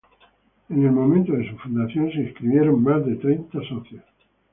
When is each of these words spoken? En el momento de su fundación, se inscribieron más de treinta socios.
En 0.69 0.83
el 0.83 0.91
momento 0.91 1.33
de 1.33 1.47
su 1.47 1.55
fundación, 1.57 2.09
se 2.11 2.21
inscribieron 2.21 2.81
más 2.81 3.05
de 3.05 3.17
treinta 3.17 3.59
socios. 3.69 4.01